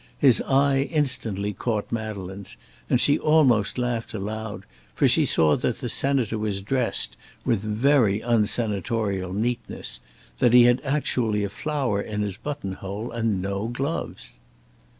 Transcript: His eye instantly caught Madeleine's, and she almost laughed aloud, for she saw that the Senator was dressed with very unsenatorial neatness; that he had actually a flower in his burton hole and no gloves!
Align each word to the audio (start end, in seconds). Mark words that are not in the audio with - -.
His 0.17 0.41
eye 0.47 0.89
instantly 0.91 1.53
caught 1.53 1.91
Madeleine's, 1.91 2.57
and 2.89 2.99
she 2.99 3.19
almost 3.19 3.77
laughed 3.77 4.15
aloud, 4.15 4.63
for 4.95 5.07
she 5.07 5.25
saw 5.25 5.55
that 5.57 5.77
the 5.77 5.89
Senator 5.89 6.39
was 6.39 6.63
dressed 6.63 7.15
with 7.45 7.59
very 7.61 8.19
unsenatorial 8.23 9.31
neatness; 9.31 9.99
that 10.39 10.53
he 10.53 10.63
had 10.63 10.81
actually 10.83 11.43
a 11.43 11.49
flower 11.49 12.01
in 12.01 12.23
his 12.23 12.35
burton 12.35 12.71
hole 12.71 13.11
and 13.11 13.43
no 13.43 13.67
gloves! 13.67 14.39